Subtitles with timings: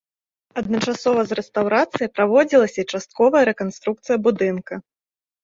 [0.59, 4.73] Адначасова з рэстаўрацыяй праводзілася і частковая рэканструкцыя будынка.